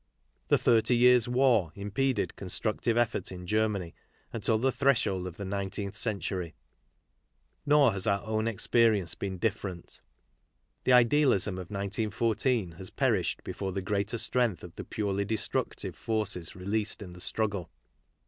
[0.47, 3.93] The Thirty Years' War im peded constructive effort in Germany
[4.33, 6.55] until the threshold of the nineteenth century.
[7.67, 10.01] Nor has our own experience been different.
[10.85, 16.55] The idealism of 1914 has perished before the greater strength of the purely destructive forces
[16.55, 17.69] released in the struggle.